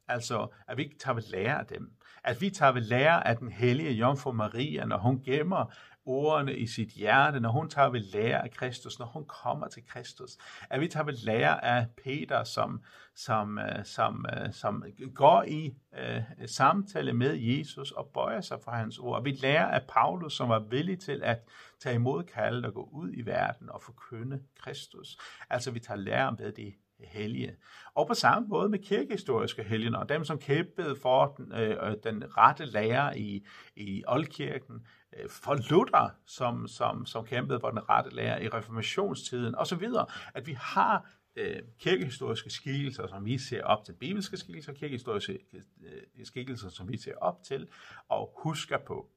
Altså, 0.08 0.48
at 0.68 0.76
vi 0.76 0.82
ikke 0.82 0.98
tager 0.98 1.14
ved 1.14 1.22
lære 1.22 1.58
af 1.58 1.66
dem. 1.66 1.92
At 2.24 2.40
vi 2.40 2.50
tager 2.50 2.72
ved 2.72 2.82
lære 2.82 3.26
af 3.26 3.36
den 3.36 3.52
hellige 3.52 3.92
Jomfru 3.92 4.32
Maria, 4.32 4.84
når 4.84 4.98
hun 4.98 5.22
gemmer 5.22 5.74
ordene 6.06 6.56
i 6.56 6.66
sit 6.66 6.88
hjerte, 6.88 7.40
når 7.40 7.50
hun 7.50 7.70
tager 7.70 7.88
ved 7.88 8.00
lære 8.00 8.42
af 8.42 8.50
Kristus, 8.50 8.98
når 8.98 9.06
hun 9.06 9.24
kommer 9.24 9.68
til 9.68 9.86
Kristus. 9.86 10.30
At 10.70 10.80
vi 10.80 10.88
tager 10.88 11.04
ved 11.04 11.14
lære 11.24 11.64
af 11.64 11.86
Peter, 12.04 12.44
som, 12.44 12.82
som, 13.14 13.58
øh, 13.58 13.84
som, 13.84 14.26
øh, 14.32 14.52
som 14.52 14.84
går 15.14 15.42
i 15.42 15.74
uh, 15.92 16.46
samtale 16.46 17.12
med 17.12 17.34
Jesus 17.34 17.90
og 17.90 18.10
bøjer 18.14 18.40
sig 18.40 18.58
for 18.64 18.70
hans 18.70 18.98
ord. 18.98 19.18
At 19.18 19.24
vi 19.24 19.30
lærer 19.30 19.66
af 19.66 19.82
Paulus, 19.88 20.36
som 20.36 20.48
var 20.48 20.58
villig 20.58 21.00
til 21.00 21.20
at 21.24 21.38
tage 21.80 21.94
imod 21.94 22.24
kaldet 22.24 22.64
og 22.64 22.74
gå 22.74 22.88
ud 22.92 23.12
i 23.14 23.26
verden 23.26 23.70
og 23.70 23.82
forkynde 23.82 24.42
Kristus. 24.60 25.18
Altså 25.50 25.70
vi 25.70 25.80
tager 25.80 25.98
lære 25.98 26.36
ved 26.38 26.52
det 26.52 26.74
hellige. 27.04 27.56
Og 27.94 28.06
på 28.06 28.14
samme 28.14 28.48
måde 28.48 28.68
med 28.68 28.78
kirkehistoriske 28.78 29.62
helgener, 29.62 30.04
dem 30.04 30.24
som 30.24 30.38
kæmpede 30.38 30.96
for 30.96 31.26
den, 31.26 31.52
øh, 31.52 31.90
øh, 31.90 31.96
den 32.04 32.36
rette 32.36 32.64
lære 32.64 33.18
i, 33.18 33.46
i 33.76 34.04
oldkirken, 34.08 34.86
øh, 35.16 35.30
for 35.30 35.70
Luther, 35.70 36.10
som, 36.26 36.68
som, 36.68 37.06
som 37.06 37.24
kæmpede 37.24 37.60
for 37.60 37.70
den 37.70 37.88
rette 37.88 38.14
lære 38.14 38.44
i 38.44 38.48
reformationstiden 38.48 39.54
osv., 39.54 39.88
at 40.34 40.46
vi 40.46 40.52
har 40.52 41.10
øh, 41.36 41.62
kirkehistoriske 41.78 42.50
skikkelser, 42.50 43.06
som 43.06 43.24
vi 43.24 43.38
ser 43.38 43.64
op 43.64 43.84
til, 43.84 43.92
bibelske 43.92 44.36
skikkelser, 44.36 44.72
kirkehistoriske 44.72 45.38
øh, 45.84 46.24
skikkelser, 46.26 46.68
som 46.68 46.88
vi 46.88 46.96
ser 46.96 47.14
op 47.16 47.42
til 47.42 47.68
og 48.08 48.32
husker 48.36 48.78
på. 48.78 49.08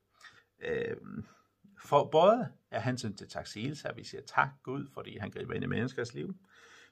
Øh, 0.62 0.98
for 1.84 2.10
både 2.12 2.48
er 2.72 2.80
han 2.80 2.98
til 2.98 3.30
taksigelse, 3.30 3.88
at 3.88 3.98
vi 3.98 4.04
siger 4.04 4.22
tak 4.22 4.50
Gud, 4.64 4.88
fordi 4.94 5.18
han 5.18 5.32
griber 5.32 5.54
ind 5.54 5.64
i 5.64 5.68
menneskers 5.68 6.14
liv, 6.14 6.36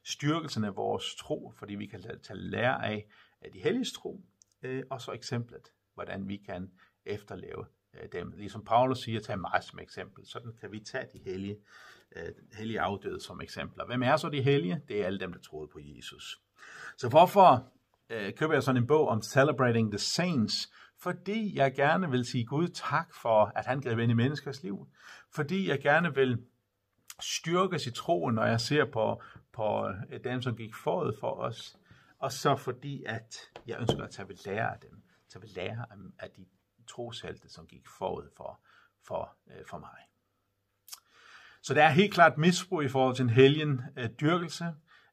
styrkelsen 0.08 0.64
af 0.64 0.76
vores 0.76 1.16
tro, 1.16 1.54
fordi 1.58 1.76
vi 1.76 1.86
kan 1.86 2.02
tage 2.02 2.40
lære 2.40 2.86
af, 2.86 3.08
af 3.42 3.52
de 3.52 3.60
helliges 3.60 3.92
tro, 3.92 4.22
øh, 4.64 4.84
og 4.90 5.02
så 5.02 5.12
eksemplet, 5.12 5.72
hvordan 5.94 6.28
vi 6.28 6.38
kan 6.38 6.72
efterleve 7.06 7.66
øh, 7.94 8.10
dem. 8.12 8.34
Ligesom 8.38 8.64
Paulus 8.64 9.00
siger, 9.00 9.20
tag 9.20 9.40
mig 9.40 9.64
som 9.64 9.80
eksempel, 9.80 10.28
sådan 10.28 10.54
kan 10.62 10.72
vi 10.72 10.80
tage 10.80 11.06
de 11.14 11.20
hellige, 11.26 11.58
øh, 12.16 12.32
hellige 12.58 12.82
afdøde 12.82 13.22
som 13.22 13.42
eksempler. 13.42 13.86
Hvem 13.86 14.04
er 14.04 14.18
så 14.18 14.30
de 14.30 14.42
hellige? 14.42 14.82
Det 14.88 15.02
er 15.02 15.06
alle 15.06 15.20
dem, 15.20 15.34
der 15.34 15.40
troede 15.40 15.68
på 15.68 15.80
Jesus. 15.82 16.42
Så 16.98 17.10
hvorfor 17.10 17.74
øh, 18.10 18.34
køber 18.34 18.54
jeg 18.54 18.64
sådan 18.64 18.82
en 18.82 18.88
bog 18.88 19.08
om 19.08 19.22
Celebrating 19.22 19.92
the 19.92 20.00
Saints? 20.00 20.74
Fordi 21.00 21.58
jeg 21.58 21.74
gerne 21.74 22.12
vil 22.12 22.26
sige 22.26 22.46
Gud 22.46 22.68
tak 22.68 23.16
for, 23.16 23.52
at 23.56 23.66
han 23.66 23.82
greb 23.82 24.00
ind 24.00 24.12
i 24.12 24.16
menneskers 24.16 24.64
liv. 24.64 24.88
Fordi 25.36 25.70
jeg 25.70 25.82
gerne 25.82 26.16
vil 26.16 26.38
styrkes 27.20 27.88
i 27.88 27.92
troen, 27.92 28.36
når 28.36 28.46
jeg 28.46 28.62
ser 28.62 28.86
på, 28.86 29.22
på 29.52 29.90
øh, 30.10 30.24
dem, 30.24 30.42
som 30.42 30.56
gik 30.56 30.76
forud 30.76 31.18
for 31.20 31.32
os. 31.32 31.78
Og 32.20 32.32
så 32.32 32.56
fordi, 32.56 33.04
at 33.04 33.36
jeg 33.68 33.80
ønsker 33.80 34.04
at 34.04 34.10
tage 34.10 34.30
ved 34.30 34.36
lære 34.46 34.74
af 34.74 34.80
dem. 34.80 35.04
Tage 35.30 35.42
ved 35.42 35.50
lære 35.50 35.86
af 36.20 36.30
de 36.32 36.46
troshelte, 36.88 37.50
som 37.50 37.68
gik 37.68 37.88
forud 37.98 38.30
for, 38.38 38.60
for, 39.08 39.36
øh, 39.48 39.66
for 39.70 39.78
mig. 39.78 39.98
Så 41.62 41.74
der 41.74 41.84
er 41.84 41.90
helt 41.90 42.14
klart 42.14 42.38
misbrug 42.38 42.84
i 42.84 42.90
forhold 42.90 43.16
til 43.16 43.24
en 43.24 43.30
helgen 43.30 43.82
øh, 43.98 44.10
dyrkelse, 44.10 44.66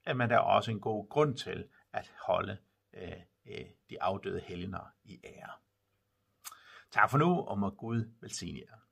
men 0.07 0.31
der 0.31 0.37
er 0.37 0.41
også 0.41 0.71
en 0.71 0.81
god 0.81 1.09
grund 1.09 1.37
til 1.37 1.69
at 1.93 2.13
holde 2.27 2.59
øh, 2.95 3.13
øh, 3.47 3.67
de 3.91 4.03
afdøde 4.03 4.41
helgener 4.41 4.93
i 5.05 5.21
ære. 5.25 5.51
Tak 6.91 7.11
for 7.11 7.19
nu, 7.19 7.41
og 7.41 7.59
må 7.59 7.71
Gud 7.71 8.11
velsigne 8.21 8.61
jer. 8.61 8.84